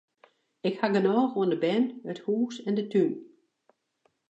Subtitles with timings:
[0.67, 3.11] Ik haw genôch oan de bern, it hûs en de tún.